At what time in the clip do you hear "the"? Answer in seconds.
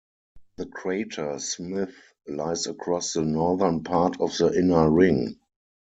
0.55-0.65, 3.13-3.21, 4.35-4.51